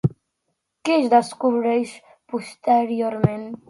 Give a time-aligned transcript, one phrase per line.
[0.89, 1.95] Què es descobreix
[2.35, 3.51] posteriorment?